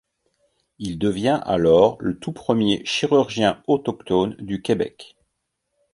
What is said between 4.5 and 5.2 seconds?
Québec.